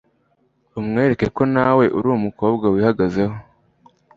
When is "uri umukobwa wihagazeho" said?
1.97-3.35